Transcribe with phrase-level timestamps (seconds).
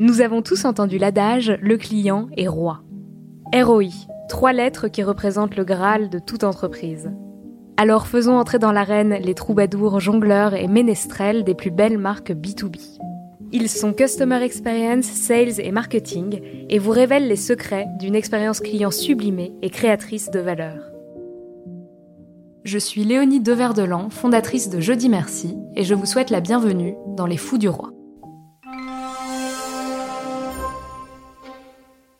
[0.00, 2.82] Nous avons tous entendu l'adage le client est roi.
[3.52, 3.88] ROI,
[4.28, 7.10] trois lettres qui représentent le Graal de toute entreprise.
[7.76, 12.78] Alors faisons entrer dans l'arène les troubadours, jongleurs et ménestrels des plus belles marques B2B.
[13.50, 18.92] Ils sont Customer Experience, Sales et Marketing et vous révèlent les secrets d'une expérience client
[18.92, 20.76] sublimée et créatrice de valeur.
[22.62, 27.26] Je suis Léonie Deverdelan, fondatrice de Jeudi Merci, et je vous souhaite la bienvenue dans
[27.26, 27.97] Les Fous du Roi.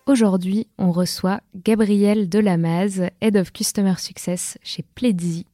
[0.08, 5.44] Aujourd'hui, on reçoit Gabrielle Delamaz, Head of Customer Success chez Pledzi.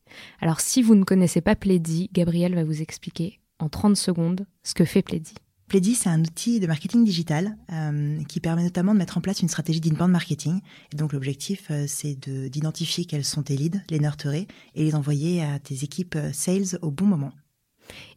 [0.41, 4.75] Alors, si vous ne connaissez pas Pledzi, Gabrielle va vous expliquer en 30 secondes ce
[4.75, 5.35] que fait Pledzi.
[5.67, 9.43] Pledzi, c'est un outil de marketing digital euh, qui permet notamment de mettre en place
[9.43, 10.61] une stratégie d'inbound marketing.
[10.93, 14.95] Et donc, l'objectif, euh, c'est de- d'identifier quels sont tes leads, les nurturer et les
[14.95, 17.33] envoyer à tes équipes euh, sales au bon moment.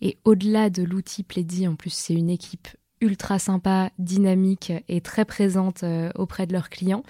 [0.01, 2.67] Et au-delà de l'outil Pledzi, en plus, c'est une équipe
[3.01, 7.03] ultra sympa, dynamique et très présente euh, auprès de leurs clients.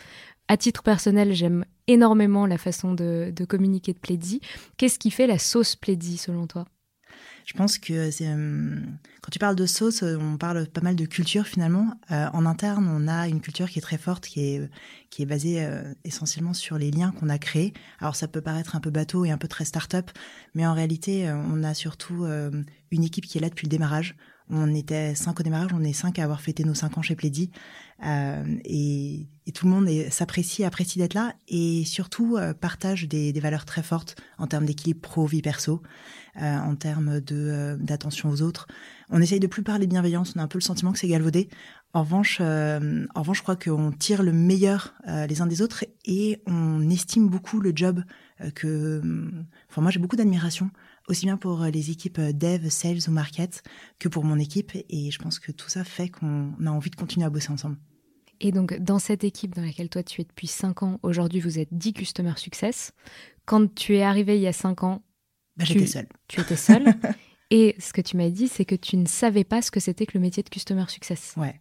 [0.47, 4.41] À titre personnel, j'aime énormément la façon de, communiquer de Pledzi.
[4.77, 6.65] Qu'est-ce qui fait la sauce Pledzi selon toi?
[7.45, 8.75] Je pense que euh,
[9.21, 11.93] quand tu parles de sauce, euh, on parle pas mal de culture finalement.
[12.09, 14.69] En interne, on a une culture qui est très forte, qui est,
[15.09, 15.65] qui est basée
[16.03, 17.73] essentiellement sur les liens qu'on a créés.
[17.99, 20.11] Alors ça peut paraître un peu bateau et un peu très start-up,
[20.55, 24.15] mais en réalité, on a surtout une équipe qui est là depuis le démarrage.
[24.49, 27.15] On était cinq au démarrage, on est cinq à avoir fêté nos cinq ans chez
[27.15, 27.51] Pledzi.
[28.05, 33.65] Euh, et, tout le monde s'apprécie, apprécie d'être là et surtout euh, partage des, valeurs
[33.65, 35.81] très fortes en termes d'équilibre pro-vie perso,
[36.39, 38.67] euh, en termes de euh, d'attention aux autres.
[39.09, 41.07] On essaye de plus parler de bienveillance, on a un peu le sentiment que c'est
[41.07, 41.49] galvaudé.
[41.93, 45.85] En revanche, euh, en revanche, je crois qu'on tire le meilleur les uns des autres
[46.05, 48.03] et on estime beaucoup le job
[48.53, 49.01] que.
[49.69, 50.69] Enfin, moi, j'ai beaucoup d'admiration
[51.07, 53.63] aussi bien pour euh, les équipes euh, dev, sales ou market
[53.99, 54.71] que pour mon équipe.
[54.89, 57.77] Et je pense que tout ça fait qu'on a envie de continuer à bosser ensemble.
[58.39, 61.57] Et donc, dans cette équipe dans laquelle toi tu es depuis 5 ans, aujourd'hui vous
[61.57, 62.91] êtes 10 Customer Success.
[63.45, 65.01] Quand tu es arrivé il y a 5 ans,
[65.55, 66.07] Bah, Tu- J'étais seule.
[66.27, 66.85] tu étais seul.
[67.49, 70.05] et ce que tu m'as dit, c'est que tu ne savais pas ce que c'était
[70.05, 71.33] que le métier de Customer Success.
[71.37, 71.59] Ouais.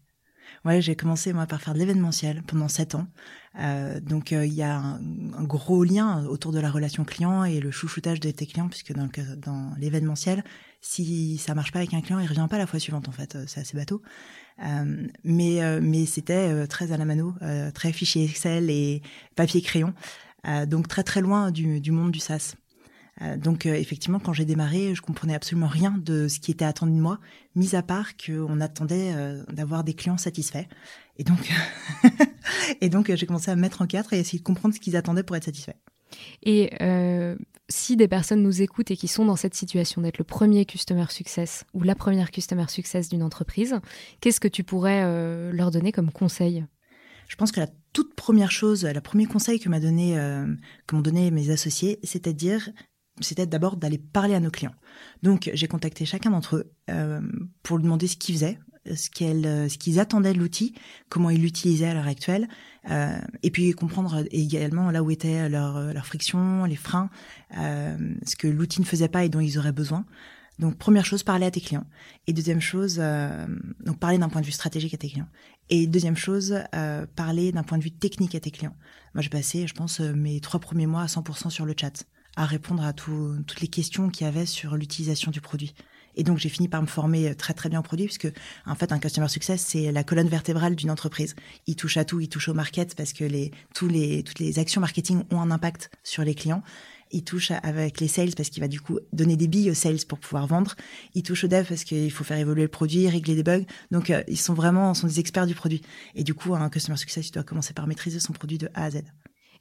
[0.67, 3.07] Ouais, j'ai commencé moi par faire de l'événementiel pendant sept ans.
[3.61, 4.99] Euh, donc euh, il y a un,
[5.45, 9.09] gros lien autour de la relation client et le chouchoutage de tes clients, puisque dans,
[9.37, 10.43] dans l'événementiel,
[10.81, 13.37] si ça marche pas avec un client, il revient pas la fois suivante en fait.
[13.37, 14.03] Euh, C'est assez bateau.
[14.65, 17.35] Euh, mais euh, mais c'était très à la mano,
[17.73, 19.03] très fichier Excel et
[19.37, 19.95] papier crayon.
[20.67, 22.57] Donc très très loin du, du monde du SaaS.
[23.23, 26.65] Euh, donc euh, effectivement, quand j'ai démarré, je comprenais absolument rien de ce qui était
[26.65, 27.19] attendu de moi,
[27.55, 30.67] mis à part qu'on attendait euh, d'avoir des clients satisfaits.
[31.17, 31.51] Et donc,
[32.81, 34.97] et donc j'ai commencé à me mettre en quatre et essayer de comprendre ce qu'ils
[34.97, 35.77] attendaient pour être satisfaits.
[36.43, 37.37] Et euh,
[37.69, 41.07] si des personnes nous écoutent et qui sont dans cette situation d'être le premier Customer
[41.09, 43.77] Success ou la première Customer Success d'une entreprise,
[44.21, 46.65] qu'est-ce que tu pourrais euh, leur donner comme conseil?
[47.29, 50.47] Je pense que la toute première chose, le premier conseil que m'a donné, euh,
[50.87, 52.71] que m'ont donné mes associés, c'était de dire,
[53.21, 54.75] c'était d'abord d'aller parler à nos clients.
[55.23, 57.21] Donc j'ai contacté chacun d'entre eux euh,
[57.63, 60.75] pour lui demander ce qu'ils faisaient, ce euh, qu'ils attendaient de l'outil,
[61.09, 62.49] comment ils l'utilisaient à l'heure actuelle,
[62.91, 67.11] euh, et puis comprendre également là où étaient leurs leur frictions, les freins,
[67.59, 70.05] euh, ce que l'outil ne faisait pas et dont ils auraient besoin.
[70.59, 71.85] Donc première chose, parler à tes clients.
[72.27, 73.47] Et deuxième chose, euh,
[73.85, 75.29] donc parler d'un point de vue stratégique à tes clients.
[75.69, 78.75] Et deuxième chose, euh, parler d'un point de vue technique à tes clients.
[79.15, 82.05] Moi, j'ai passé, je pense, euh, mes trois premiers mois à 100% sur le chat,
[82.37, 85.75] à répondre à tout- toutes les questions qu'il y avait sur l'utilisation du produit.
[86.19, 88.33] Et donc, j'ai fini par me former très très bien au produit, puisque
[88.65, 91.35] en fait, un customer success, c'est la colonne vertébrale d'une entreprise.
[91.67, 94.59] Il touche à tout, il touche au market, parce que les, tous les, toutes les
[94.59, 96.63] actions marketing ont un impact sur les clients.
[97.13, 100.05] Il touche avec les sales parce qu'il va du coup donner des billes aux sales
[100.09, 100.75] pour pouvoir vendre.
[101.15, 103.65] Il touche au dev parce qu'il faut faire évoluer le produit, régler des bugs.
[103.93, 105.83] Donc euh, ils sont vraiment sont des experts du produit.
[106.17, 108.87] Et du coup, un customer success, il doit commencer par maîtriser son produit de A
[108.87, 109.03] à Z.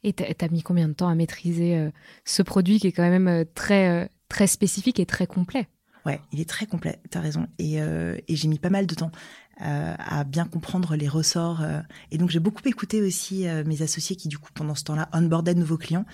[0.06, 1.90] Et t'as as mis combien de temps à maîtriser euh,
[2.24, 5.66] ce produit qui est quand même euh, très, euh, très spécifique et très complet?
[6.06, 7.48] Ouais, il est très complet, tu as raison.
[7.58, 7.80] Et,
[8.28, 9.10] j'ai mis pas mal de temps
[9.58, 11.64] à bien comprendre les ressorts.
[12.12, 15.54] Et donc j'ai beaucoup écouté aussi mes associés qui du coup pendant ce temps-là onboardaient
[15.54, 16.04] de nouveaux clients.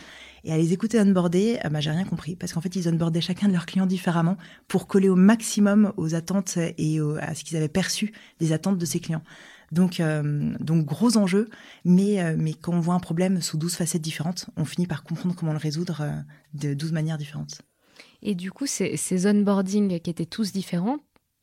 [0.44, 3.48] Et à les écouter onboarder, bah, j'ai rien compris parce qu'en fait ils onboardaient chacun
[3.48, 7.68] de leurs clients différemment pour coller au maximum aux attentes et à ce qu'ils avaient
[7.68, 9.22] perçu des attentes de ces clients.
[9.72, 10.00] Donc,
[10.60, 11.48] donc gros enjeu,
[11.84, 15.34] mais, mais quand on voit un problème sous 12 facettes différentes, on finit par comprendre
[15.34, 16.04] comment le résoudre
[16.54, 17.62] de 12 manières différentes.
[18.22, 20.98] Et du coup, ces, ces onboardings qui étaient tous différents,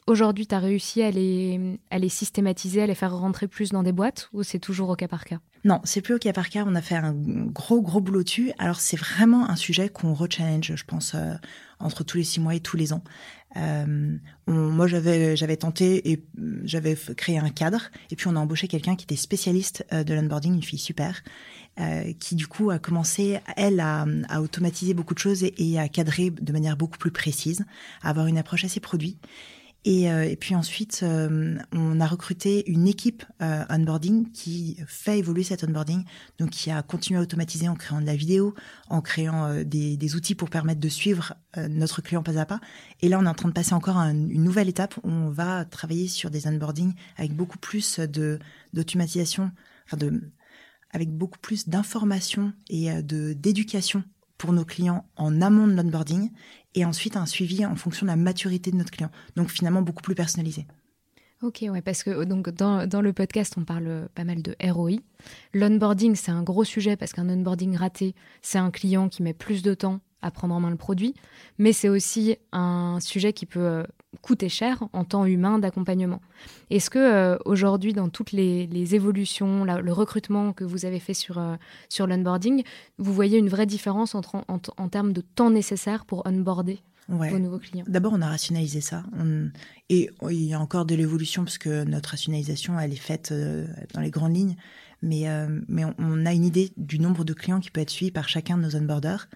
[0.07, 3.83] aujourd'hui, tu as réussi à les, à les systématiser, à les faire rentrer plus dans
[3.83, 5.39] des boîtes ou c'est toujours au cas par cas?
[5.65, 6.63] Non, c'est plus au cas par cas.
[6.65, 8.51] On a fait un gros, gros boulot dessus.
[8.59, 11.33] Alors, c'est vraiment un sujet qu'on rechallenge, je pense, euh,
[11.79, 13.03] entre tous les six mois et tous les ans.
[13.57, 14.18] Euh,
[14.48, 16.24] moi, j'avais, j'avais tenté et
[16.63, 17.90] j'avais créé un cadre.
[18.12, 21.24] Et puis, on a embauché quelqu'un qui était spécialiste euh, de l'onboarding, une fille super,
[21.80, 24.06] euh, qui du coup a commencé, elle, à,
[24.40, 27.66] automatiser beaucoup de choses et, à cadrer de manière beaucoup plus précise,
[28.04, 29.18] à avoir une approche assez produit.
[29.85, 35.43] Et, euh, et puis ensuite, euh, on a recruté une équipe onboarding qui fait évoluer
[35.43, 36.03] cet onboarding,
[36.37, 38.53] donc qui a continué à automatiser en créant de la vidéo,
[38.89, 42.59] en créant des, des, outils pour permettre de suivre notre client pas à pas.
[43.01, 45.29] Et là, on est en train de passer encore à une nouvelle étape où on
[45.29, 48.39] va travailler sur des onboarding avec beaucoup plus de
[48.73, 49.51] d'automatisation,
[49.85, 50.21] enfin de
[50.91, 54.03] avec beaucoup plus d'informations et euh, de d'éducation
[54.37, 56.31] pour nos clients en amont de l'onboarding
[56.75, 59.12] et ensuite un suivi en fonction de la maturité de notre client.
[59.36, 60.66] Donc finalement beaucoup plus personnalisé.
[61.42, 64.98] Ok, ouais, parce que donc dans, dans le podcast, on parle pas mal de ROI.
[65.54, 69.62] L'onboarding, c'est un gros sujet parce qu'un onboarding raté, c'est un client qui met plus
[69.62, 71.13] de temps à prendre en main le produit,
[71.57, 76.21] mais c'est aussi un sujet qui peut euh, coûter cher en temps humain d'accompagnement.
[76.69, 81.38] Est-ce que euh, aujourd'hui, dans toutes les, évolutions, le recrutement que vous avez fait sur,
[81.38, 81.56] euh,
[81.89, 82.63] sur l'onboarding,
[82.97, 87.59] vous voyez une vraie différence entre, en, termes de temps nécessaire pour onboarder vos nouveaux
[87.59, 87.85] clients?
[87.88, 89.03] D'abord, on a rationalisé ça.
[89.89, 93.33] Et il y a encore de l'évolution parce que notre rationalisation, elle est faite
[93.94, 94.55] dans les grandes lignes.
[95.01, 95.25] Mais,
[95.67, 98.57] mais on, a une idée du nombre de clients qui peut être suivi par chacun
[98.57, 99.27] de nos onboarders.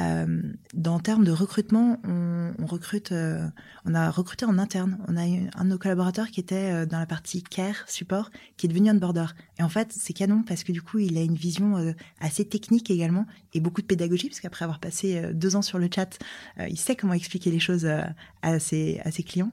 [0.00, 0.42] Euh,
[0.74, 3.46] dans termes de recrutement, on, on recrute, euh,
[3.84, 4.98] on a recruté en interne.
[5.08, 8.66] On a un de nos collaborateurs qui était euh, dans la partie care support, qui
[8.66, 9.26] est devenu un border.
[9.58, 12.44] Et en fait, c'est canon parce que du coup, il a une vision euh, assez
[12.44, 16.18] technique également et beaucoup de pédagogie, parce qu'après avoir passé deux ans sur le chat,
[16.58, 17.86] il sait comment expliquer les choses
[18.40, 19.52] à ses, à ses clients.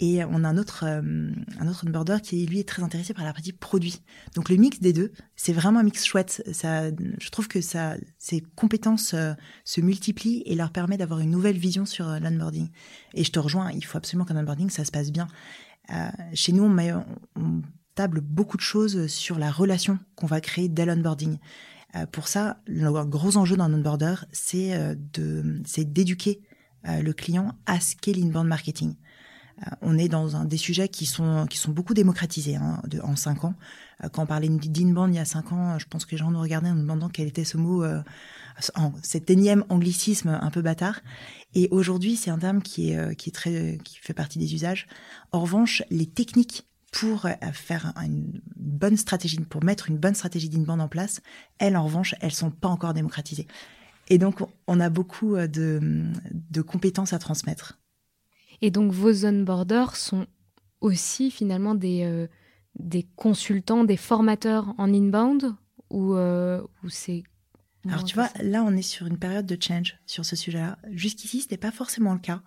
[0.00, 1.30] Et on a un autre, euh,
[1.60, 4.02] un autre onboarder qui, lui, est très intéressé par la partie produit.
[4.34, 6.42] Donc, le mix des deux, c'est vraiment un mix chouette.
[6.52, 11.30] Ça, je trouve que ça, ces compétences euh, se multiplient et leur permet d'avoir une
[11.30, 12.70] nouvelle vision sur euh, l'onboarding.
[13.14, 15.28] Et je te rejoins, il faut absolument qu'un onboarding, ça se passe bien.
[16.32, 16.92] chez nous, on, met,
[17.36, 17.62] on,
[17.94, 21.38] table beaucoup de choses sur la relation qu'on va créer dès l'onboarding.
[22.10, 26.40] pour ça, le gros enjeu dans un onboarder, c'est de, c'est d'éduquer
[26.82, 28.96] le client à ce qu'est l'inbound marketing.
[29.60, 33.00] Euh, on est dans un, des sujets qui sont, qui sont beaucoup démocratisés hein, de,
[33.00, 33.54] en cinq ans.
[34.02, 36.30] Euh, quand on parlait d'inbound il y a cinq ans, je pense que les gens
[36.30, 38.02] nous regardaient en nous demandant quel était ce mot, euh,
[39.02, 41.00] cet énième anglicisme un peu bâtard.
[41.54, 44.86] Et aujourd'hui, c'est un terme qui est, qui est très, qui fait partie des usages.
[45.32, 50.80] En revanche, les techniques pour faire une bonne stratégie, pour mettre une bonne stratégie d'inbound
[50.80, 51.20] en place,
[51.58, 53.48] elles, en revanche, elles sont pas encore démocratisées.
[54.08, 57.78] Et donc, on a beaucoup de, de compétences à transmettre.
[58.64, 60.26] Et donc vos onboarders sont
[60.80, 62.28] aussi finalement des, euh,
[62.78, 65.54] des consultants, des formateurs en inbound
[65.90, 67.24] ou, euh, ou c'est
[67.86, 70.78] alors tu vois, là on est sur une période de change sur ce sujet-là.
[70.90, 72.40] Jusqu'ici, ce n'était pas forcément le cas.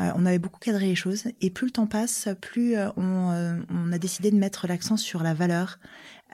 [0.00, 3.92] Euh, on avait beaucoup cadré les choses et plus le temps passe, plus on, on,
[3.92, 5.78] a décidé de mettre l'accent sur la valeur,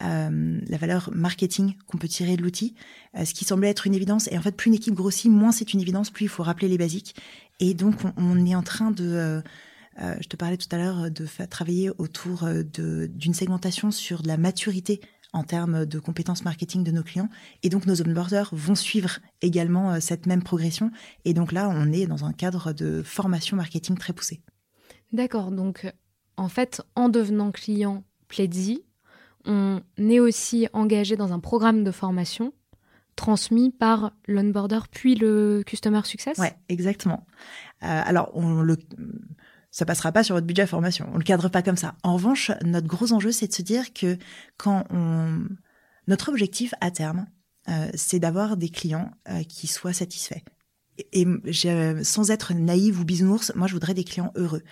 [0.01, 2.75] la valeur marketing qu'on peut tirer de l'outil,
[3.15, 4.27] ce qui semblait être une évidence.
[4.33, 6.69] Et en fait, plus une équipe grossit, moins c'est une évidence, plus il faut rappeler
[6.69, 7.15] les basiques.
[7.61, 9.05] Et donc, on, est en train de...
[9.05, 9.41] Euh,
[10.03, 14.23] euh, je te parlais tout à l'heure de faire travailler autour euh, d'une segmentation sur
[14.23, 15.01] de la maturité
[15.33, 17.29] en termes de compétences marketing de nos clients.
[17.63, 20.91] Et donc, nos onboarders vont suivre également cette même progression.
[21.25, 24.41] Et donc là, on est dans un cadre de formation marketing très poussé.
[25.13, 25.51] D'accord.
[25.51, 25.93] Donc,
[26.37, 28.83] en fait, en devenant client Pledzi,
[29.45, 32.53] on est aussi engagé dans un programme de formation
[33.17, 37.27] transmis par l'onboarder puis le customer success Ouais, exactement.
[37.83, 38.77] Euh, alors, on le
[39.71, 41.11] ça passera pas sur votre budget formation.
[41.13, 41.97] On le cadre pas comme ça.
[42.03, 44.17] En revanche, notre gros enjeu, c'est de se dire que
[44.57, 45.45] quand on,
[46.07, 47.27] notre objectif à terme,
[47.69, 50.41] euh, c'est d'avoir des clients euh, qui soient satisfaits.
[51.13, 51.27] Et,
[52.05, 54.63] sans être naïve ou bisounours, moi, je voudrais des clients heureux.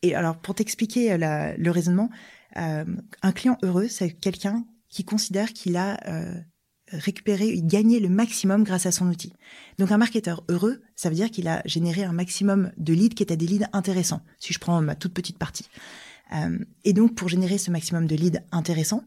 [0.00, 2.08] Et alors, pour t'expliquer le raisonnement,
[2.54, 5.98] un client heureux, c'est quelqu'un qui considère qu'il a
[6.92, 9.32] récupérer, gagner le maximum grâce à son outil.
[9.78, 13.22] Donc un marketeur heureux, ça veut dire qu'il a généré un maximum de leads qui
[13.22, 15.68] étaient des leads intéressants, si je prends ma toute petite partie.
[16.32, 19.04] Euh, et donc pour générer ce maximum de leads intéressants,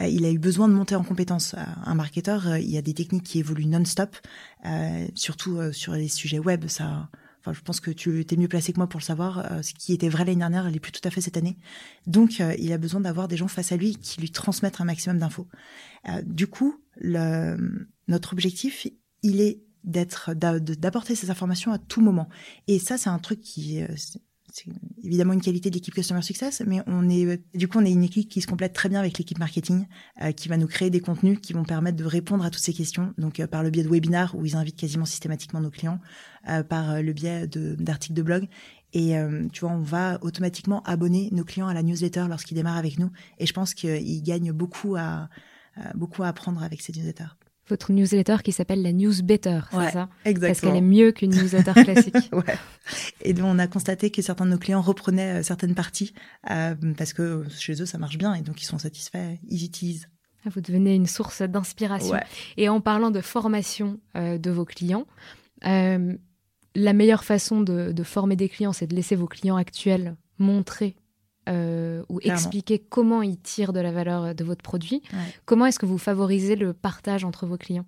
[0.00, 1.54] euh, il a eu besoin de monter en compétence.
[1.84, 4.16] Un marketeur, euh, il y a des techniques qui évoluent non-stop,
[5.14, 6.66] surtout sur les sujets web.
[6.68, 7.08] Ça,
[7.40, 9.62] enfin, je pense que tu es mieux placé que moi pour le savoir.
[9.62, 11.56] ce qui était vrai l'année dernière, elle est plus tout à fait cette année.
[12.06, 15.18] Donc, il a besoin d'avoir des gens face à lui qui lui transmettent un maximum
[15.18, 15.48] d'infos.
[16.24, 18.86] du coup, notre objectif,
[19.22, 22.28] il est d'être d'apporter ces informations à tout moment.
[22.68, 23.82] Et ça, c'est un truc qui
[24.52, 24.70] c'est
[25.02, 28.02] évidemment une qualité de l'équipe Customer Success, mais on est, du coup, on est une
[28.02, 29.86] équipe qui se complète très bien avec l'équipe marketing,
[30.22, 32.72] euh, qui va nous créer des contenus qui vont permettre de répondre à toutes ces
[32.72, 33.14] questions.
[33.18, 36.00] Donc, euh, par le biais de webinars où ils invitent quasiment systématiquement nos clients,
[36.48, 38.48] euh, par le biais d'articles de, blog.
[38.92, 39.14] Et
[39.52, 43.10] tu vois, on va automatiquement abonner nos clients à la newsletter lorsqu'ils démarrent avec nous.
[43.38, 45.28] Et je pense qu'ils gagnent beaucoup à,
[45.94, 47.36] beaucoup à apprendre avec ces newsletters
[47.70, 50.08] votre newsletter qui s'appelle la News Better, c'est ça?
[50.24, 50.48] Exactement.
[50.48, 52.30] Parce qu'elle est mieux qu'une newsletter classique.
[52.32, 52.56] ouais.
[53.22, 56.12] Et donc on a constaté que certains de nos clients reprenaient euh, certaines parties
[56.50, 60.08] euh, parce que chez eux ça marche bien et donc ils sont satisfaits, ils utilisent.
[60.44, 62.16] Ah, vous devenez une source d'inspiration.
[62.56, 65.06] Et en parlant de formation euh, de vos clients,
[65.62, 70.96] la meilleure façon de, de former des clients, c'est de laisser vos clients actuels montrer
[71.50, 75.02] euh, ou expliquer comment ils tirent de la valeur de votre produit.
[75.44, 77.86] Comment est-ce que vous favorisez le partage entre vos clients?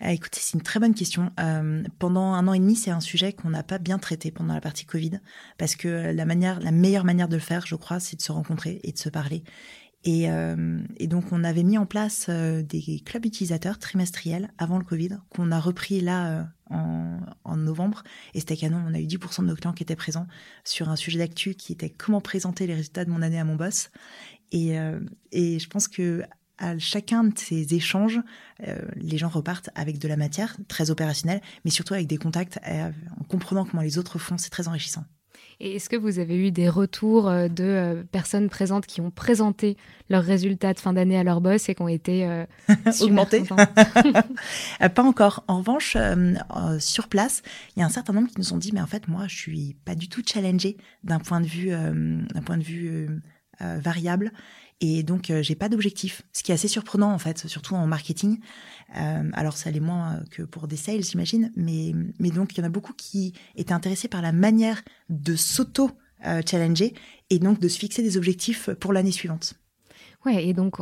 [0.00, 1.30] Ah, écoutez, c'est une très bonne question.
[1.40, 4.52] Euh, pendant un an et demi, c'est un sujet qu'on n'a pas bien traité pendant
[4.52, 5.20] la partie Covid,
[5.56, 8.32] parce que la manière, la meilleure manière de le faire, je crois, c'est de se
[8.32, 9.44] rencontrer et de se parler.
[10.04, 14.78] Et, euh, et, donc, on avait mis en place euh, des clubs utilisateurs trimestriels avant
[14.78, 18.02] le Covid, qu'on a repris là euh, en, novembre.
[18.34, 20.26] Et c'était canon, on a eu 10% de nos clients qui étaient présents
[20.64, 23.54] sur un sujet d'actu qui était comment présenter les résultats de mon année à mon
[23.54, 23.90] boss.
[24.50, 26.22] Et, euh, et je pense que
[26.58, 28.20] à chacun de ces échanges,
[28.94, 33.24] les gens repartent avec de la matière très opérationnelle, mais surtout avec des contacts, en
[33.24, 35.04] comprenant comment les autres font, c'est très enrichissant.
[35.60, 39.10] Et est-ce que vous avez eu des retours euh, de euh, personnes présentes qui ont
[39.10, 39.76] présenté
[40.10, 42.44] leurs résultats de fin d'année à leur boss et qui ont été euh,
[43.00, 43.42] augmentés
[44.94, 45.44] Pas encore.
[45.48, 45.96] En revanche,
[46.78, 47.42] sur place,
[47.76, 49.36] il y a un certain nombre qui nous ont dit, mais en fait, moi, je
[49.36, 53.08] suis pas du tout challengée d'un point de vue, d'un point de vue
[53.60, 54.32] variable.
[54.80, 58.40] Et donc, j'ai pas d'objectif, ce qui est assez surprenant en fait, surtout en marketing.
[58.96, 62.60] Euh, alors, ça l'est moins que pour des sales, j'imagine, mais, mais donc, il y
[62.62, 66.98] en a beaucoup qui étaient intéressés par la manière de s'auto-challenger euh,
[67.30, 69.54] et donc de se fixer des objectifs pour l'année suivante.
[70.24, 70.76] Ouais, et donc,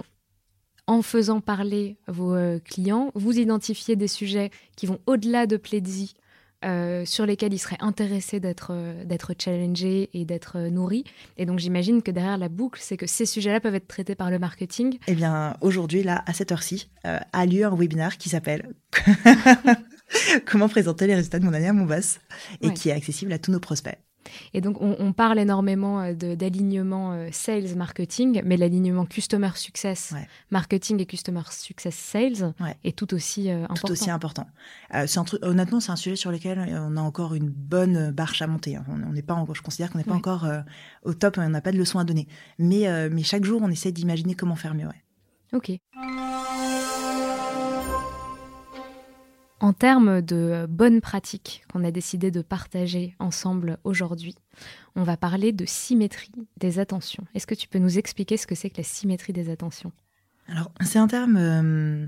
[0.87, 6.15] en faisant parler vos clients, vous identifiez des sujets qui vont au-delà de Pledzi
[6.65, 11.05] euh, sur lesquels ils seraient intéressés d'être euh, d'être challengés et d'être euh, nourris.
[11.37, 14.31] Et donc j'imagine que derrière la boucle, c'est que ces sujets-là peuvent être traités par
[14.31, 14.99] le marketing.
[15.07, 18.69] Eh bien, aujourd'hui, là, à cette heure-ci, a lieu un webinaire qui s'appelle
[20.47, 22.19] Comment présenter les résultats de mon année à mon boss
[22.61, 23.99] et qui est accessible à tous nos prospects.
[24.55, 30.15] Et donc, on, parle énormément euh, d'alignement euh, sales marketing, mais l'alignement customer success
[30.51, 33.75] marketing et customer success sales est tout aussi important.
[33.75, 34.47] Euh, tout aussi important.
[35.43, 38.77] honnêtement, c'est un sujet sur lequel on a encore une bonne barche à monter.
[38.77, 38.85] Hein.
[38.89, 40.47] On n'est pas, je considère qu'on n'est pas encore
[41.05, 42.29] au top, on n'a pas de leçons à donner.
[42.59, 44.89] Mais, mais chaque jour, on essaie d'imaginer comment faire mieux.
[45.53, 45.73] Ok.
[49.63, 54.35] En termes de bonnes pratiques qu'on a décidé de partager ensemble aujourd'hui,
[54.97, 57.25] on va parler de symétrie des attentions.
[57.37, 59.93] Est-ce que tu peux nous expliquer ce que c'est que la symétrie des attentions?
[60.49, 62.07] Alors, c'est un terme, euh,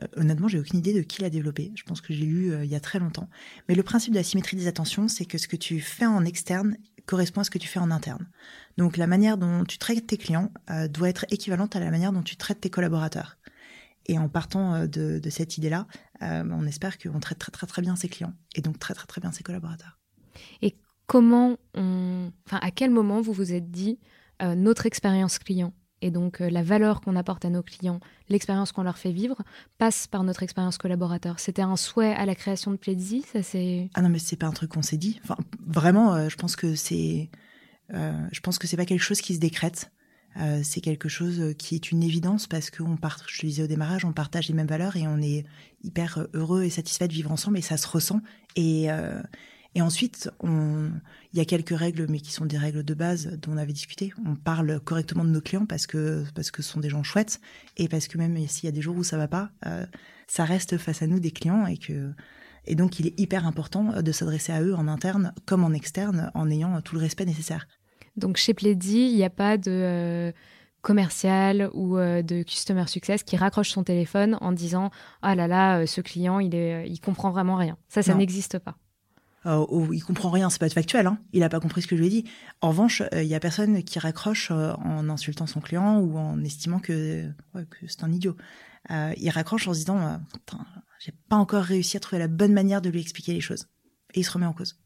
[0.00, 1.72] euh, honnêtement, j'ai aucune idée de qui l'a développé.
[1.74, 3.28] Je pense que j'ai lu euh, il y a très longtemps.
[3.68, 6.24] Mais le principe de la symétrie des attentions, c'est que ce que tu fais en
[6.24, 8.26] externe correspond à ce que tu fais en interne.
[8.78, 10.50] Donc, la manière dont tu traites tes clients
[10.88, 13.36] doit être équivalente à la manière dont tu traites tes collaborateurs.
[14.06, 15.86] Et en partant euh, de, cette idée-là,
[16.22, 19.06] euh, on espère qu'on traite très très très bien ses clients et donc très très
[19.06, 19.98] très bien ses collaborateurs.
[20.62, 23.98] Et comment on, enfin à quel moment vous vous êtes dit
[24.42, 28.82] euh, notre expérience client et donc la valeur qu'on apporte à nos clients, l'expérience qu'on
[28.82, 29.36] leur fait vivre,
[29.78, 31.38] passe par notre expérience collaborateur?
[31.38, 33.88] C'était un souhait à la création de Pledzi, ça c'est.
[33.94, 35.18] Ah non mais c'est pas un truc qu'on s'est dit.
[35.24, 37.30] Enfin vraiment, je pense que c'est,
[37.90, 39.90] je pense que c'est pas quelque chose qui se décrète.
[40.40, 43.66] Euh, c'est quelque chose qui est une évidence parce qu'on part, je te disais au
[43.66, 45.44] démarrage, on partage les mêmes valeurs et on est
[45.82, 48.20] hyper heureux et satisfait de vivre ensemble et ça se ressent.
[48.56, 49.22] Et, euh,
[49.74, 53.52] et ensuite, il y a quelques règles, mais qui sont des règles de base dont
[53.52, 54.12] on avait discuté.
[54.24, 57.40] On parle correctement de nos clients parce que parce que ce sont des gens chouettes
[57.76, 59.84] et parce que même s'il y a des jours où ça va pas, euh,
[60.28, 62.12] ça reste face à nous des clients et que
[62.66, 66.30] et donc il est hyper important de s'adresser à eux en interne comme en externe
[66.34, 67.66] en ayant tout le respect nécessaire.
[68.16, 70.32] Donc chez Pledzi, il n'y a pas de euh,
[70.82, 74.90] commercial ou de customer success qui raccroche son téléphone en disant
[75.22, 78.76] ah là là ce client il est il comprend vraiment rien ça ça n'existe pas
[79.46, 81.18] euh, il comprend rien, c'est pas factuel, hein.
[81.32, 82.24] il a pas compris ce que je lui ai dit.
[82.62, 86.78] En revanche, il y a personne qui raccroche en insultant son client ou en estimant
[86.78, 88.36] que, que c'est un idiot.
[88.90, 90.18] il raccroche en se disant
[91.04, 93.66] j'ai pas encore réussi à trouver la bonne manière de lui expliquer les choses.
[94.14, 94.80] Et il se remet en cause.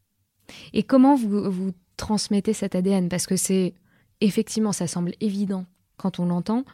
[0.72, 3.74] Et comment vous, vous transmettez cet ADN Parce que c'est
[4.22, 5.66] effectivement, ça semble évident
[5.98, 6.64] quand on l'entend.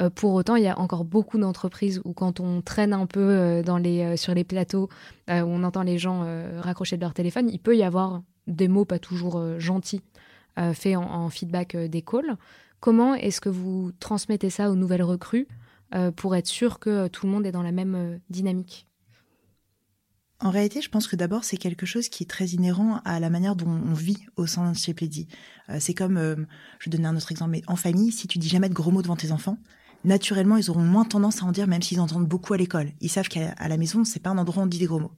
[0.00, 3.20] Euh, pour autant, il y a encore beaucoup d'entreprises où quand on traîne un peu
[3.20, 4.88] euh, euh, sur les plateaux,
[5.28, 6.24] on entend les gens
[6.60, 10.02] raccrocher de leur téléphone, il peut y avoir des mots pas toujours gentils
[10.74, 12.36] faits en, en, feedback des calls.
[12.80, 15.48] Comment est-ce que vous transmettez ça aux nouvelles recrues
[16.16, 18.86] pour être sûr que tout le monde est dans la même dynamique?
[20.40, 23.30] En réalité, je pense que d'abord, c'est quelque chose qui est très inhérent à la
[23.30, 25.28] manière dont on vit au sein chez Plaidy.
[25.70, 26.36] Euh, c'est comme, euh,
[26.80, 28.90] je vais donner un autre exemple, mais en famille, si tu dis jamais de gros
[28.90, 29.58] mots devant tes enfants,
[30.04, 32.90] naturellement, ils auront moins tendance à en dire, même s'ils entendent beaucoup à l'école.
[33.00, 35.12] Ils savent qu'à la maison, c'est pas un endroit où on dit des gros mots.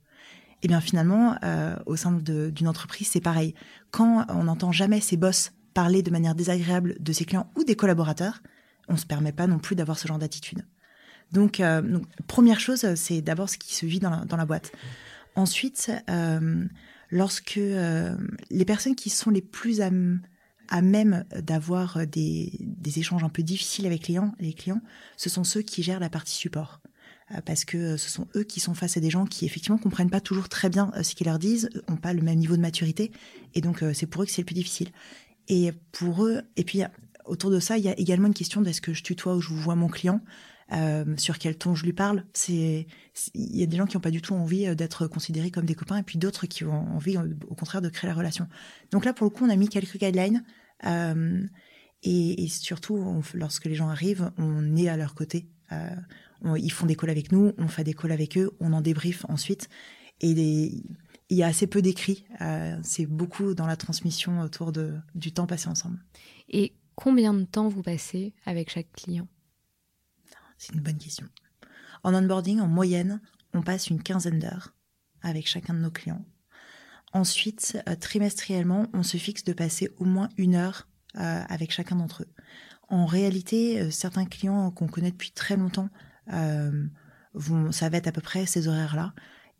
[0.62, 3.54] Et eh bien finalement, euh, au sein d'une entreprise, c'est pareil.
[3.90, 7.76] Quand on n'entend jamais ses boss parler de manière désagréable de ses clients ou des
[7.76, 8.42] collaborateurs,
[8.88, 10.64] on se permet pas non plus d'avoir ce genre d'attitude.
[11.30, 11.60] Donc,
[12.26, 14.72] première chose, c'est d'abord ce qui se vit dans la boîte.
[15.36, 16.64] Ensuite, euh,
[17.10, 18.16] lorsque euh,
[18.50, 19.90] les personnes qui sont les plus à,
[20.80, 22.50] même d'avoir des,
[22.96, 24.80] échanges un peu difficiles avec les clients,
[25.18, 26.80] ce sont ceux qui gèrent la partie support.
[27.32, 30.10] Euh, parce que ce sont eux qui sont face à des gens qui effectivement comprennent
[30.10, 33.12] pas toujours très bien ce qu'ils leur disent, ont pas le même niveau de maturité,
[33.54, 34.88] et donc c'est pour eux que c'est le plus difficile.
[35.48, 36.82] Et pour eux, et puis
[37.26, 39.40] autour de ça, il y a également une question de est-ce que je tutoie ou
[39.40, 40.20] je vois mon client?
[40.72, 42.24] Euh, sur quel ton je lui parle.
[42.32, 42.88] C'est
[43.34, 45.64] il y a des gens qui n'ont pas du tout envie euh, d'être considérés comme
[45.64, 48.48] des copains et puis d'autres qui ont envie euh, au contraire de créer la relation.
[48.90, 50.42] Donc là pour le coup on a mis quelques guidelines
[52.02, 55.48] et, surtout lorsque les gens arrivent on est à leur côté.
[56.56, 59.24] ils font des calls avec nous, on fait des calls avec eux, on en débrief
[59.28, 59.68] ensuite
[60.20, 62.26] et il y a assez peu d'écrits.
[62.82, 65.98] c'est beaucoup dans la transmission autour de, du temps passé ensemble.
[66.48, 69.28] Et combien de temps vous passez avec chaque client?
[70.58, 71.26] C'est une bonne question.
[72.02, 73.20] En onboarding, en moyenne,
[73.52, 74.74] on passe une quinzaine d'heures
[75.22, 76.24] avec chacun de nos clients.
[77.12, 81.96] Ensuite, euh, trimestriellement, on se fixe de passer au moins une heure euh, avec chacun
[81.96, 82.32] d'entre eux.
[82.88, 85.88] En réalité, euh, certains clients qu'on connaît depuis très longtemps
[87.70, 89.14] ça va être à peu près ces horaires-là.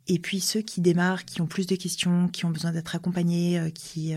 [0.09, 3.71] Et puis ceux qui démarrent, qui ont plus de questions, qui ont besoin d'être accompagnés,
[3.75, 4.15] qui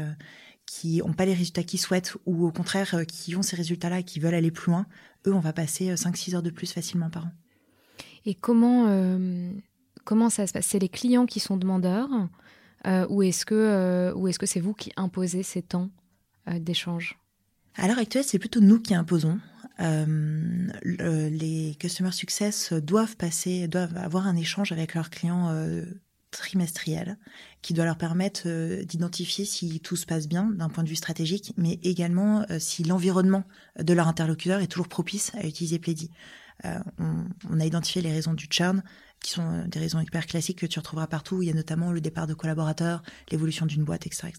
[0.69, 3.99] qui n'ont pas les résultats qu'ils souhaitent ou au contraire euh, qui ont ces résultats-là
[3.99, 4.85] et qui veulent aller plus loin,
[5.25, 7.31] eux, on va passer 5-6 euh, heures de plus facilement par an.
[8.25, 9.51] Et comment, euh,
[10.05, 10.67] comment ça se passe?
[10.67, 12.09] C'est les clients qui sont demandeurs
[13.09, 15.89] ou est-ce que ou est-ce que c'est vous qui imposez ces temps
[16.47, 17.17] d'échange?
[17.75, 19.37] À l'heure actuelle, c'est plutôt nous qui imposons.
[20.85, 25.53] les customer success doivent passer, doivent avoir un échange avec leurs clients
[26.31, 27.17] trimestriel
[27.61, 30.95] qui doit leur permettre euh, d'identifier si tout se passe bien d'un point de vue
[30.95, 33.43] stratégique, mais également euh, si l'environnement
[33.79, 36.11] de leur interlocuteur est toujours propice à utiliser Plaidy.
[36.65, 36.77] Euh,
[37.49, 38.83] on, a identifié les raisons du churn,
[39.21, 41.41] qui sont des raisons hyper classiques que tu retrouveras partout.
[41.41, 44.31] Il y a notamment le départ de collaborateurs, l'évolution d'une boîte, etc.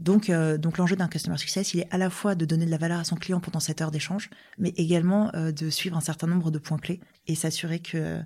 [0.00, 2.78] donc, donc l'enjeu d'un customer success, il est à la fois de donner de la
[2.78, 6.50] valeur à son client pendant cette heure d'échange, mais également de suivre un certain nombre
[6.50, 8.20] de points clés et s'assurer que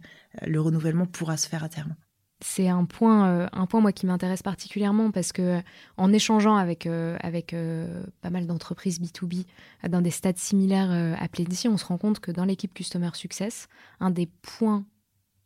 [0.46, 1.94] le renouvellement pourra se faire à terme
[2.40, 5.60] c'est un point, euh, un point moi qui m'intéresse particulièrement parce que
[5.96, 9.44] en échangeant avec euh, avec euh, pas mal d'entreprises B2B
[9.88, 13.68] dans des stades similaires à Plenty, on se rend compte que dans l'équipe Customer Success,
[14.00, 14.84] un des points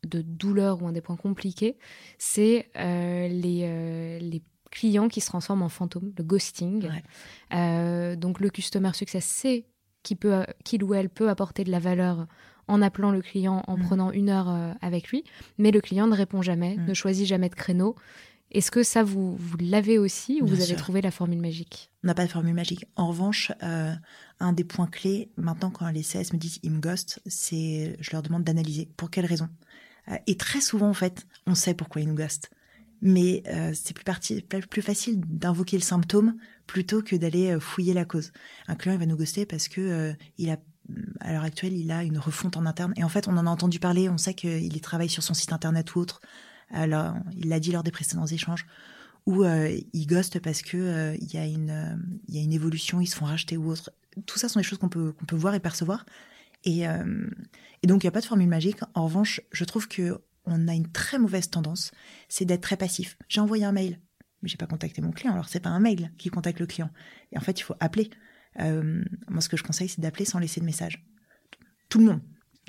[0.06, 1.78] de douleur ou un des points compliqués,
[2.18, 6.88] c'est les, les clients qui se transforment en fantômes, le ghosting.
[7.50, 9.66] donc le Customer Success, c'est
[10.02, 12.26] qui peut, qui ou elle peut apporter de la valeur
[12.68, 13.82] en appelant le client, en mm.
[13.82, 15.24] prenant une heure euh, avec lui,
[15.58, 16.86] mais le client ne répond jamais, mm.
[16.86, 17.96] ne choisit jamais de créneau.
[18.50, 21.90] Est-ce que ça, vous, vous l'avez aussi ou vous avez trouvé la formule magique?
[22.04, 22.84] On n'a pas de formule magique.
[22.96, 23.94] En revanche, euh,
[24.40, 28.10] un des points clés, maintenant, quand les CS me disent «ils me ghost», c'est je
[28.10, 28.90] leur demande d'analyser.
[28.98, 29.48] Pour quelles raisons
[30.10, 32.50] euh, Et très souvent, en fait, on sait pourquoi ils nous ghostent.
[33.00, 33.42] Mais
[33.74, 34.04] c'est plus,
[34.68, 36.36] plus facile d'invoquer le symptôme
[36.68, 38.30] plutôt que d'aller fouiller la cause.
[38.68, 40.58] Un client, il va nous ghoster parce que il a
[41.20, 42.92] à l'heure actuelle, il a une refonte en interne.
[42.96, 45.52] Et en fait, on en a entendu parler, on sait qu'il travaille sur son site
[45.52, 46.20] internet ou autre.
[46.70, 48.66] Alors, il l'a dit lors des précédents échanges.
[49.26, 51.94] Ou euh, il ghost parce que euh, il y a une euh,
[52.28, 53.92] y a une évolution, ils se font racheter ou autre.
[54.26, 56.04] Tout ça sont des choses qu'on peut voir et percevoir.
[56.64, 58.78] Et, et donc il n'y a pas de formule magique.
[58.94, 61.92] En revanche, je trouve que on a une très mauvaise tendance,
[62.28, 63.16] c'est d'être très passif.
[63.28, 63.98] J'ai envoyé un mail,
[64.42, 65.32] mais j'ai pas contacté mon client.
[65.32, 66.90] Alors c'est pas un mail qui contacte le client.
[67.32, 68.10] Et en fait, il faut appeler.
[68.58, 71.04] Moi, ce que je conseille, c'est d'appeler sans laisser de message.
[71.88, 72.20] Tout le monde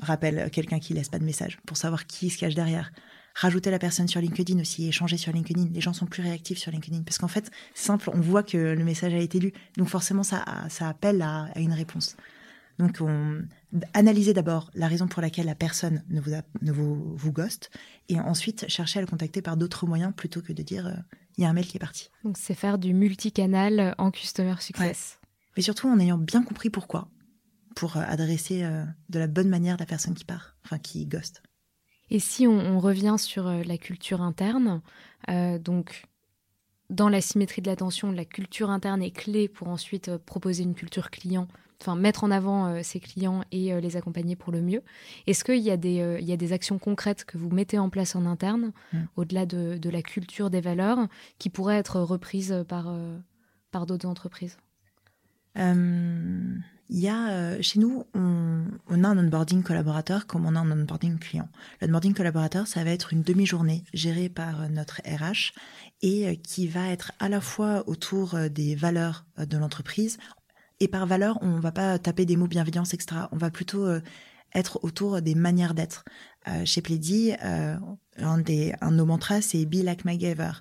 [0.02, 2.92] rappelle quelqu'un qui laisse pas de message pour savoir qui se cache derrière.
[3.36, 5.70] Rajouter la personne sur LinkedIn aussi, échanger sur LinkedIn.
[5.74, 8.84] Les gens sont plus réactifs sur LinkedIn parce qu'en fait, simple, on voit que le
[8.84, 9.54] message a été lu.
[9.76, 12.16] Donc forcément, ça, ça appelle à, une réponse.
[12.80, 13.44] Donc, on,
[13.94, 17.70] analysez d'abord la raison pour laquelle la personne ne vous, ne vous, vous ghost
[18.10, 20.94] et ensuite chercher à le contacter par d'autres moyens plutôt que de dire euh,
[21.38, 22.10] il y a un mail qui est parti.
[22.24, 25.20] Donc, c'est faire du multicanal en customer success.
[25.56, 27.10] Mais surtout en ayant bien compris pourquoi,
[27.76, 31.42] pour euh, adresser euh, de la bonne manière la personne qui part, enfin qui ghost.
[32.10, 34.82] Et si on, revient sur euh, la culture interne,
[35.30, 36.04] euh, donc
[36.90, 41.10] dans la symétrie de l'attention, la culture interne est clé pour ensuite proposer une culture
[41.10, 41.48] client,
[41.82, 44.84] enfin mettre en avant ses clients et les accompagner pour le mieux.
[45.26, 47.90] Est-ce qu'il y, a des, il y a des actions concrètes que vous mettez en
[47.90, 48.98] place en interne, mm.
[49.16, 51.08] au-delà de, de, la culture des valeurs,
[51.40, 52.94] qui pourraient être reprises par,
[53.72, 54.58] par d'autres entreprises?
[56.94, 60.70] Il y a euh, chez nous, on, a un onboarding collaborateur comme on a un
[60.70, 61.50] onboarding client.
[61.82, 65.54] L'onboarding collaborateur, ça va être une demi-journée gérée par euh, notre RH
[66.02, 70.18] et euh, qui va être à la fois autour des valeurs de l'entreprise.
[70.80, 73.22] Et par valeur, on va pas taper des mots bienveillance, etc.
[73.32, 73.88] On va plutôt
[74.54, 76.04] être autour des manières d'être.
[76.66, 80.52] chez Plaidy, un, des, un de nos mantras, c'est Be like MacGyver.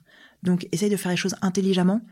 [0.42, 2.02] Donc, essaye de faire les choses intelligemment,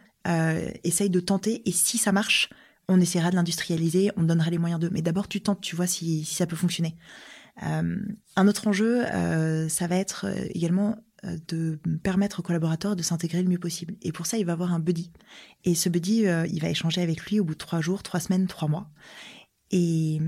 [0.83, 2.49] essaye de tenter, et si ça marche,
[2.91, 4.89] on essaiera de l'industrialiser, on donnera les moyens de.
[4.89, 6.97] Mais d'abord, tu tentes, tu vois si, ça peut fonctionner.
[7.63, 7.97] Euh,
[8.37, 10.97] un autre enjeu, euh, ça va être euh, également
[11.49, 13.95] de permettre aux collaborateurs de s'intégrer le mieux possible.
[14.01, 15.13] Et pour ça, il va avoir un buddy.
[15.65, 18.47] Et ce buddy, il va échanger avec lui au bout de trois jours, trois semaines,
[18.47, 18.91] trois mois.
[19.71, 20.19] Et,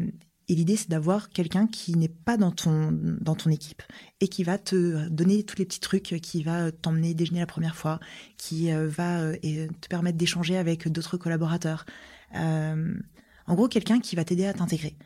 [0.51, 3.83] l'idée, c'est d'avoir quelqu'un qui n'est pas dans ton, dans ton équipe
[4.21, 7.75] et qui va te donner tous les petits trucs, qui va t'emmener déjeuner la première
[7.75, 7.99] fois,
[8.37, 11.87] qui va te permettre d'échanger avec d'autres collaborateurs,
[12.35, 14.97] en gros, quelqu'un qui va t'aider à t'intégrer.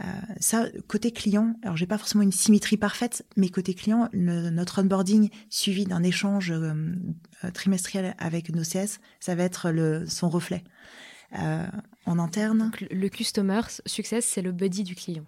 [0.00, 0.04] Euh,
[0.40, 5.28] ça, côté client, alors j'ai pas forcément une symétrie parfaite, mais côté client, notre onboarding
[5.50, 6.94] suivi d'un échange euh,
[7.52, 10.64] trimestriel avec nos CS, ça va être le, son reflet.
[11.34, 12.70] en interne.
[12.90, 15.24] le customer success, c'est le buddy du client.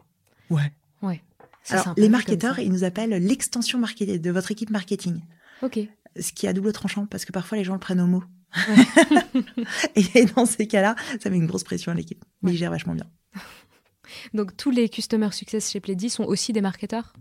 [0.51, 0.73] Ouais.
[1.03, 1.23] Ouais.
[1.71, 5.21] Alors, les marketeurs, ils nous appellent l'extension de votre équipe marketing.
[5.62, 5.79] Ok.
[6.21, 8.23] Ce qui est à double tranchant, parce que parfois les gens le prennent au mot.
[9.97, 12.25] et dans ces cas-là, ça met une grosse pression à l'équipe.
[12.43, 13.07] Mais il gère vachement bien.
[14.35, 17.12] Donc tous les Customer Success chez Plaidy sont aussi des marketeurs?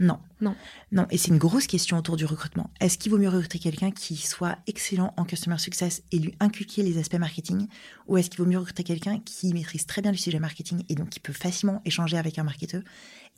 [0.00, 0.20] Non.
[0.40, 0.54] Non.
[0.92, 1.06] Non.
[1.10, 2.70] Et c'est une grosse question autour du recrutement.
[2.80, 6.82] Est-ce qu'il vaut mieux recruter quelqu'un qui soit excellent en customer success et lui inculquer
[6.82, 7.66] les aspects marketing?
[8.06, 10.94] Ou est-ce qu'il vaut mieux recruter quelqu'un qui maîtrise très bien le sujet marketing et
[10.94, 12.82] donc qui peut facilement échanger avec un marketeur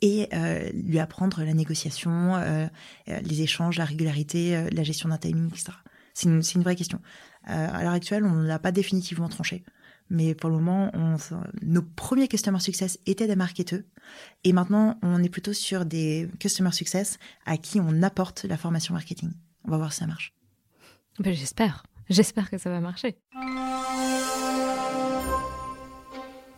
[0.01, 2.67] et euh, lui apprendre la négociation, euh,
[3.07, 5.71] euh, les échanges, la régularité, la gestion d'un timing, etc.
[6.13, 6.99] C'est une, vraie question.
[7.49, 9.63] Euh, à l'heure actuelle, on ne l'a pas définitivement tranché.
[10.09, 10.91] Mais pour le moment,
[11.61, 13.79] nos premiers Customer Success étaient des marketeurs.
[14.43, 18.93] Et maintenant, on est plutôt sur des Customer Success à qui on apporte la formation
[18.93, 19.31] marketing.
[19.63, 20.33] On va voir si ça marche.
[21.19, 21.83] Ben, J'espère.
[22.09, 23.15] J'espère que ça va marcher.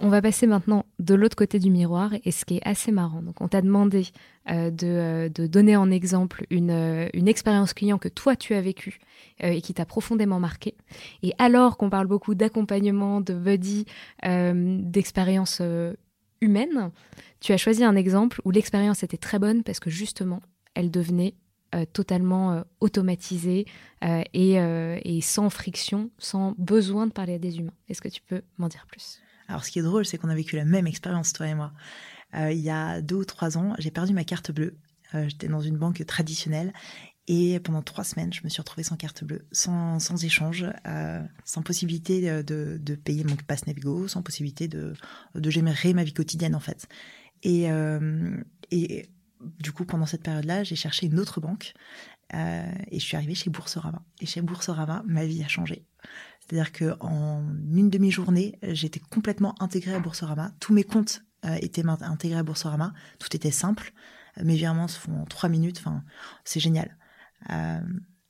[0.06, 3.22] On va passer maintenant de l'autre côté du miroir et ce qui est assez marrant.
[3.22, 4.08] Donc, on t'a demandé
[4.50, 8.60] euh, euh, de, donner en exemple une, euh, une expérience client que toi tu as
[8.60, 9.00] vécue
[9.40, 10.76] et qui t'a profondément marqué.
[11.22, 13.86] Et alors qu'on parle beaucoup d'accompagnement, de buddy,
[14.24, 15.62] d'expérience
[16.42, 16.92] humaine,
[17.40, 20.42] tu as choisi un exemple où l'expérience était très bonne parce que justement,
[20.76, 21.34] elle devenait
[21.94, 23.66] totalement automatisée
[24.02, 27.74] et sans friction, sans besoin de parler à des humains.
[27.90, 29.24] Est-ce que tu peux m'en dire plus?
[29.54, 31.74] Alors, ce qui est drôle, c'est qu'on a vécu la même expérience, toi et moi.
[32.34, 34.76] Euh, il y a deux ou trois ans, j'ai perdu ma carte bleue.
[35.14, 36.74] Euh, j'étais dans une banque traditionnelle
[37.28, 41.22] et pendant trois semaines, je me suis retrouvée sans carte bleue, sans, sans échange, euh,
[41.46, 44.96] sans possibilité de, de, payer mon passe Navigo, sans possibilité de,
[45.36, 46.88] de gérer ma vie quotidienne en fait.
[47.44, 47.68] Et,
[48.72, 49.10] et
[49.60, 51.76] du coup, pendant cette période-là, j'ai cherché une autre banque
[52.34, 54.02] et je suis arrivée chez Boursorama.
[54.20, 55.86] Et chez Boursorama, ma vie a changé.
[56.40, 57.44] C'est-à-dire qu'en
[57.74, 60.52] une demi-journée, j'étais complètement intégrée à Boursorama.
[60.60, 62.94] Tous mes comptes euh, étaient intégrés à Boursorama.
[63.20, 63.92] Tout était simple.
[64.42, 65.78] Mes virements se font en trois minutes.
[65.80, 66.04] Enfin,
[66.46, 66.98] c'est génial.
[67.50, 67.80] Euh,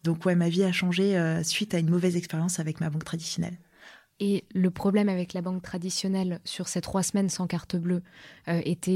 [0.04, 3.06] donc ouais, ma vie a changé euh, suite à une mauvaise expérience avec ma banque
[3.06, 3.60] traditionnelle.
[4.20, 8.04] Et le problème avec la banque traditionnelle sur ces trois semaines sans carte bleue
[8.48, 8.92] était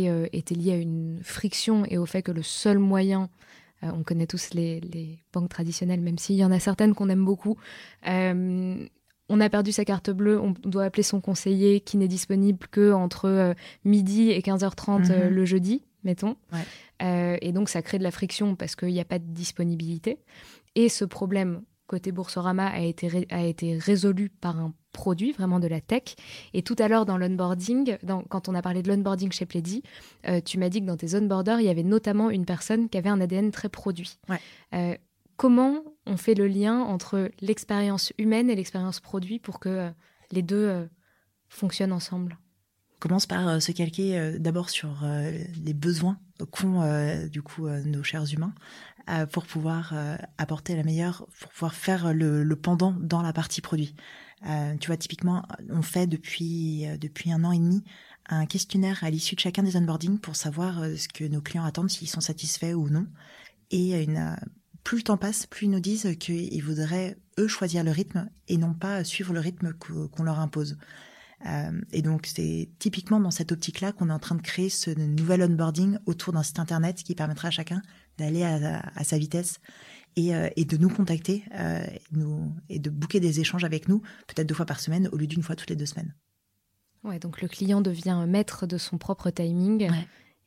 [0.51, 3.29] lié à une friction et au fait que le seul moyen
[3.81, 7.23] on connaît tous les, les, banques traditionnelles, même s'il y en a certaines qu'on aime
[7.23, 7.57] beaucoup
[9.29, 12.93] on a perdu sa carte bleue, on doit appeler son conseiller qui n'est disponible que
[12.93, 15.35] entre euh, midi et 15h30 euh, mhm.
[15.35, 16.35] le jeudi, mettons.
[17.01, 20.19] Euh, et donc ça crée de la friction parce qu'il n'y a pas de disponibilité.
[20.75, 25.67] Et ce problème côté Boursorama a été, a été résolu par un produit, vraiment de
[25.67, 26.15] la tech.
[26.53, 27.97] Et tout à l'heure, dans l'onboarding,
[28.29, 29.83] quand on a parlé de l'onboarding chez Pleddy,
[30.27, 32.97] euh, tu m'as dit que dans tes onboarders, il y avait notamment une personne qui
[32.97, 34.17] avait un ADN très produit.
[34.73, 34.95] Euh,
[35.37, 39.89] comment on fait le lien entre l'expérience humaine et l'expérience produit pour que euh,
[40.31, 40.89] les deux
[41.47, 42.37] fonctionnent ensemble?
[42.95, 45.05] On commence par se calquer d'abord sur
[45.63, 46.17] les besoins
[46.51, 46.81] qu'ont
[47.27, 48.53] du coup nos chers humains
[49.31, 49.93] pour pouvoir
[50.39, 53.95] apporter la meilleure, pour pouvoir faire le pendant dans la partie produit.
[54.45, 57.83] Euh, tu vois, typiquement, on fait depuis, euh, depuis un an et demi
[58.29, 61.63] un questionnaire à l'issue de chacun des onboardings pour savoir euh, ce que nos clients
[61.63, 63.07] attendent, s'ils sont satisfaits ou non.
[63.71, 64.35] Et une,
[64.83, 68.57] plus le temps passe, plus ils nous disent qu'ils voudraient, eux, choisir le rythme et
[68.57, 70.77] non pas suivre le rythme qu'on leur impose.
[71.91, 75.43] Et donc, c'est typiquement dans cette optique-là qu'on est en train de créer ce nouvel
[75.43, 77.81] onboarding autour d'un site internet qui permettra à chacun
[78.17, 79.59] d'aller à, sa vitesse
[80.17, 84.47] euh, et, de nous contacter euh, nous, et de booker des échanges avec nous, peut-être
[84.47, 86.13] deux fois par semaine au lieu d'une fois toutes les deux semaines.
[87.03, 89.89] Ouais, donc le client devient maître de son propre timing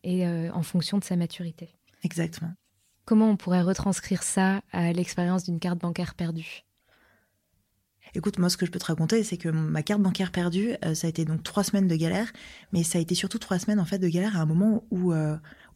[0.03, 1.71] et euh, en fonction de sa maturité.
[2.03, 2.53] Exactement.
[3.05, 6.65] Comment on pourrait retranscrire ça à l'expérience d'une carte bancaire perdue?
[8.15, 11.07] Écoute, moi, ce que je peux te raconter, c'est que ma carte bancaire perdue, ça
[11.07, 12.33] a été donc trois semaines de galère,
[12.73, 15.13] mais ça a été surtout trois semaines en fait de galère à un moment où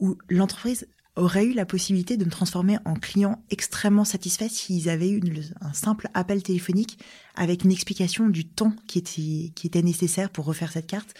[0.00, 5.10] où l'entreprise auraient eu la possibilité de me transformer en client extrêmement satisfait s'ils avaient
[5.10, 5.20] eu
[5.60, 6.98] un simple appel téléphonique
[7.36, 11.14] avec une explication du temps qui était, nécessaire pour refaire cette carte.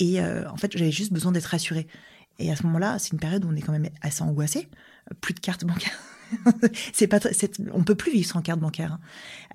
[0.00, 1.86] Et euh, en fait, j'avais juste besoin d'être rassurée.
[2.38, 4.68] Et à ce moment-là, c'est une période où on est quand même assez angoissé.
[5.20, 5.98] Plus de carte bancaire
[6.92, 7.18] c'est pas,
[7.72, 8.98] on peut plus vivre sans carte bancaire.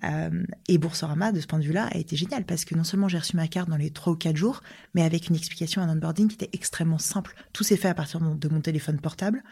[0.04, 0.32] Hein.
[0.34, 3.08] Euh, et Boursorama, de ce point de vue-là, a été génial parce que non seulement
[3.08, 4.62] j'ai reçu ma carte dans les trois ou quatre jours,
[4.94, 7.36] mais avec une explication, un onboarding qui était extrêmement simple.
[7.54, 9.44] Tout s'est fait à partir de mon téléphone portable.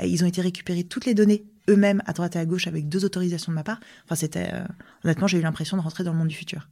[0.00, 2.88] Euh, ils ont été récupérés toutes les données eux-mêmes à droite et à gauche avec
[2.88, 3.80] deux autorisations de ma part.
[4.04, 4.64] Enfin, c'était euh,
[5.04, 6.68] honnêtement, j'ai eu l'impression de rentrer dans le monde du futur.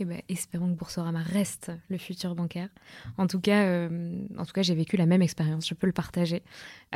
[0.00, 2.68] Eh ben, espérons que Boursorama reste le futur bancaire.
[3.16, 5.68] En tout cas, euh, en tout cas, j'ai vécu la même expérience.
[5.68, 6.42] Je peux le partager.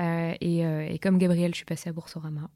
[0.00, 2.50] Euh, euh, et, comme Gabriel, je suis passée à Boursorama.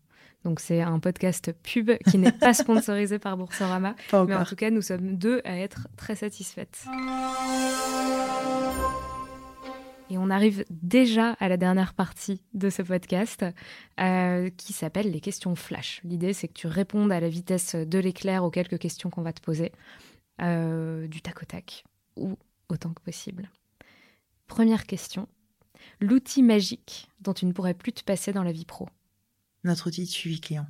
[0.44, 4.70] Donc c'est un podcast pub qui n'est pas sponsorisé par Boursorama, mais en tout cas,
[4.70, 6.85] nous sommes deux à être très satisfaites.
[10.11, 13.44] Et on arrive déjà à la dernière partie de ce podcast
[14.57, 16.00] qui s'appelle les questions flash.
[16.02, 19.33] L'idée, c'est que tu répondes à la vitesse de l'éclair aux quelques questions qu'on va
[19.33, 19.70] te poser.
[20.42, 21.85] Euh, du tac au tac,
[22.16, 22.37] ou
[22.68, 23.48] autant que possible.
[24.48, 25.28] Première question.
[26.00, 28.88] L'outil magique dont tu ne pourrais plus te passer dans la vie pro
[29.62, 30.66] Notre outil de suivi client.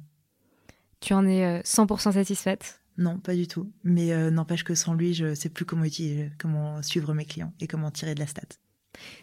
[1.00, 2.80] Tu en es 100% euh, satisfaite?
[2.98, 3.72] Non, pas du tout.
[3.82, 7.24] Mais euh, n'empêche que sans lui, je ne sais plus comment utiliser, comment suivre mes
[7.24, 8.42] clients et comment tirer de la stat.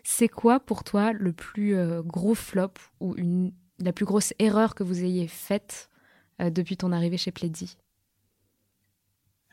[0.03, 4.81] C'est quoi pour toi le plus gros flop ou une, la plus grosse erreur que
[4.81, 5.89] vous ayez faite
[6.39, 7.77] depuis ton arrivée chez Pleddy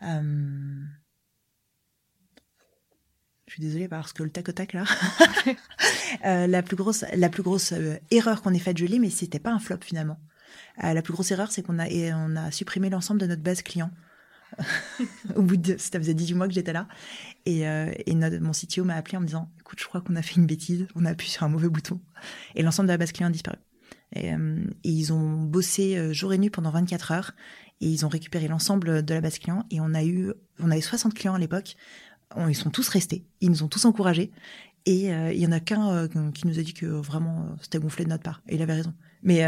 [0.03, 0.83] euh,
[3.47, 4.85] je suis désolée parce que le tac au tac là.
[6.25, 9.11] Euh, la plus grosse, la plus grosse euh, erreur qu'on ait faite, je l'ai, mais
[9.11, 10.19] c'était pas un flop finalement.
[10.81, 13.91] la plus grosse erreur, c'est qu'on a, on a supprimé l'ensemble de notre base client.
[15.35, 16.87] Au bout de, ça faisait 18 mois que j'étais là.
[17.45, 20.37] Et, et mon CTO m'a appelé en me disant, écoute, je crois qu'on a fait
[20.37, 22.01] une bêtise, on a appuyé sur un mauvais bouton.
[22.55, 23.59] Et l'ensemble de la base client a disparu.
[24.15, 24.37] Et, et,
[24.85, 27.33] ils ont bossé jour et nuit pendant 24 heures
[27.81, 30.81] et ils ont récupéré l'ensemble de la base client et on a eu on avait
[30.81, 31.77] 60 clients à l'époque.
[32.49, 33.25] Ils sont tous restés.
[33.41, 34.33] Ils nous ont tous encouragés.
[34.85, 37.55] Et euh, il y en a qu'un euh, qui nous a dit que vraiment euh,
[37.61, 38.43] c'était gonflé de notre part.
[38.49, 38.95] Et il avait raison.
[39.23, 39.45] Mais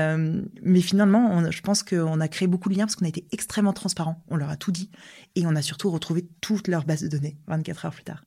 [0.62, 3.72] mais finalement je pense qu'on a créé beaucoup de liens parce qu'on a été extrêmement
[3.72, 4.90] transparent on leur a tout dit.
[5.36, 8.24] Et on a surtout retrouvé toute leur base de données 24 heures plus tard.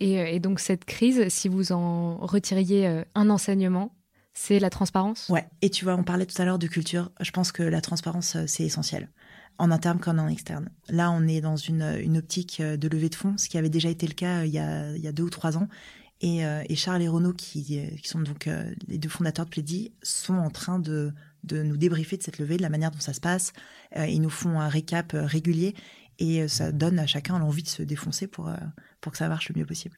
[0.00, 3.94] Et, et donc cette crise si vous en retiriez un enseignement
[4.32, 5.28] c'est la transparence?
[5.30, 7.10] Ouais, et tu vois, on parlait tout à l'heure de culture.
[7.20, 9.10] Je pense que la transparence, c'est essentiel
[9.58, 10.70] en interne comme en externe.
[10.88, 13.68] Là, on est dans une, une, optique euh, de levée de fonds, ce qui avait
[13.68, 15.68] déjà été le cas euh, il y a, il y a deux ou trois ans.
[16.20, 18.48] Et, euh, et Charles et Renaud, qui, qui sont donc
[18.88, 21.12] les deux fondateurs de Plaidy, sont en train de,
[21.44, 23.52] de nous débriefer de cette levée, de la manière dont ça se passe.
[23.96, 25.76] ils nous font un récap régulier
[26.18, 28.50] et ça donne à chacun l'envie de se défoncer pour,
[29.00, 29.96] pour que ça marche le mieux possible.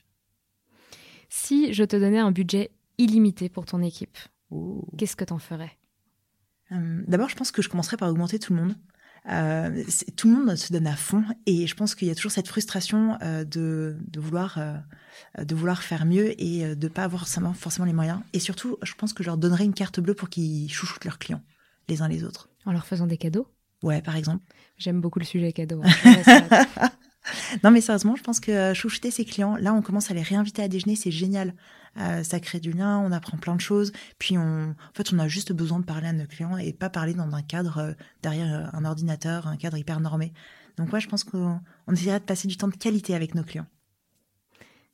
[1.31, 4.19] Si je te donnais un budget illimité pour ton équipe,
[4.99, 5.79] qu'est-ce que t'en ferais?
[6.71, 8.75] D'abord, je pense que je commencerais par augmenter tout le monde.
[9.29, 9.85] Euh,
[10.17, 12.49] tout le monde se donne à fond et je pense qu'il y a toujours cette
[12.49, 17.53] frustration euh, de, de, vouloir euh, de vouloir faire mieux et de pas avoir forcément,
[17.53, 18.21] forcément les moyens.
[18.33, 21.19] Et surtout je pense que je leur donnerais une carte bleue pour qu'ils chouchoutent leurs
[21.19, 21.43] clients
[21.89, 22.49] les uns les autres.
[22.65, 23.47] En leur faisant des cadeaux?
[23.83, 24.43] Ouais par exemple.
[24.79, 26.89] J'aime beaucoup le sujet cadeau hein.
[27.65, 30.63] non, mais sérieusement, je pense que chouchouter ses clients, là, on commence à les réinviter
[30.63, 31.55] à déjeuner, c'est génial.
[31.97, 33.93] Euh, ça crée du lien, on apprend plein de choses.
[34.19, 36.91] Puis, on, en fait, on a juste besoin de parler à nos clients et pas
[36.91, 40.33] parler dans un cadre euh, derrière un ordinateur, un cadre hyper normé.
[40.77, 41.61] Donc, ouais, je pense qu'on
[41.93, 43.67] essaierait de passer du temps de qualité avec nos clients.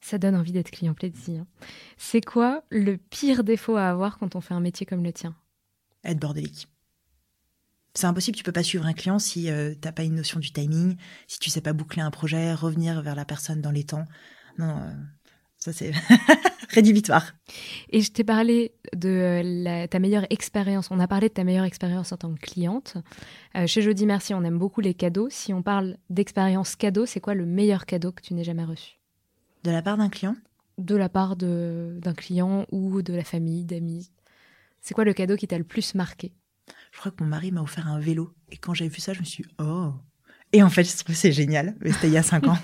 [0.01, 1.43] Ça donne envie d'être client plaisir.
[1.43, 1.67] Hein.
[1.97, 5.35] C'est quoi le pire défaut à avoir quand on fait un métier comme le tien?
[6.05, 6.69] Être bordélique.
[7.97, 10.39] C'est impossible, tu peux pas suivre un client si tu euh, t'as pas une notion
[10.39, 10.97] du timing,
[11.29, 14.05] si tu sais pas boucler un projet, revenir vers la personne dans les temps.
[14.59, 14.93] Non, euh,
[15.57, 15.93] ça c'est
[16.69, 17.33] rédhibitoire.
[17.89, 20.91] Et je t'ai parlé de ta meilleure expérience.
[20.91, 22.99] On a parlé de ta meilleure expérience en tant que cliente.
[23.57, 25.29] Euh, chez Jeudi Merci, on aime beaucoup les cadeaux.
[25.31, 28.99] Si on parle d'expérience cadeau, c'est quoi le meilleur cadeau que tu n'aies jamais reçu?
[29.65, 30.37] De la part d'un client?
[30.77, 34.11] De la part d'un client ou de la famille, d'amis.
[34.83, 36.35] C'est quoi le cadeau qui t'a le plus marqué?
[36.97, 38.35] Je crois que mon mari m'a offert un vélo.
[38.51, 39.93] Et quand j'ai vu ça, je me suis dit, oh.
[40.55, 41.77] Et en fait, je trouve c'est génial.
[41.85, 42.57] C'était il y a cinq ans.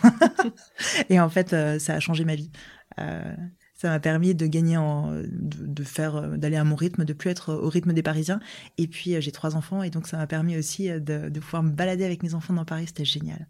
[1.10, 2.50] et en fait, euh, ça a changé ma vie.
[2.98, 3.34] Euh,
[3.74, 7.28] ça m'a permis de gagner en, de, faire, euh, d'aller à mon rythme, de plus
[7.28, 8.40] être au rythme des Parisiens.
[8.78, 9.82] Et puis, j'ai trois enfants.
[9.82, 12.64] Et donc, ça m'a permis aussi de, de pouvoir me balader avec mes enfants dans
[12.64, 12.86] Paris.
[12.86, 13.46] C'était génial.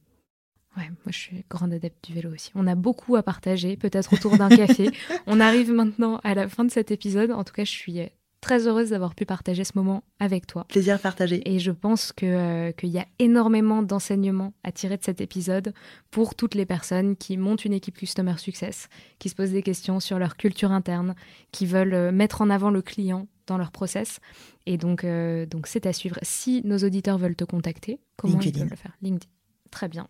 [0.77, 2.51] Ouais, moi je suis grande adepte du vélo aussi.
[2.57, 4.91] On a beaucoup à partager, peut-être autour d'un café.
[5.27, 7.31] On arrive maintenant à la fin de cet épisode.
[7.31, 8.01] En tout cas, je suis
[8.43, 10.67] très heureuse d'avoir pu partager ce moment avec toi.
[10.69, 11.41] Plaisir partagé.
[11.51, 15.73] Et je pense euh, qu'il y a énormément d'enseignements à tirer de cet épisode
[16.11, 20.01] pour toutes les personnes qui montent une équipe Customer Success, qui se posent des questions
[20.01, 21.15] sur leur culture interne,
[21.53, 24.19] qui veulent euh, mettre en avant le client dans leur process.
[24.67, 26.19] Et donc, euh, donc c'est à suivre.
[26.23, 28.97] Si nos auditeurs veulent te contacter, comment ils peuvent le faire?
[29.01, 29.31] LinkedIn.
[29.71, 30.09] Très bien.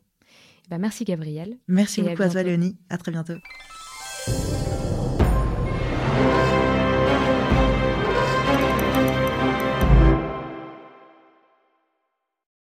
[0.70, 1.58] Bah, merci Gabriel.
[1.68, 2.26] Merci beaucoup à.
[2.26, 3.34] À très bientôt.